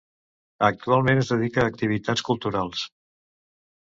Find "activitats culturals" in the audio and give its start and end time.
1.73-2.81